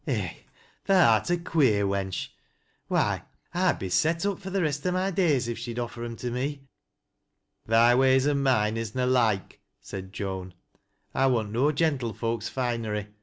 [0.07, 0.33] Eh!
[0.87, 2.29] tha art a queer wench!
[2.89, 3.25] Wliy ON OUABD, 95
[3.69, 6.31] I'd be set up for th' rest o' my days, if Bhe'd offer 'em to
[6.31, 6.63] me.""
[7.67, 10.55] Thy ways an' mine is na loike," said Joan."
[11.13, 13.09] I wanl no gentlefolks finery.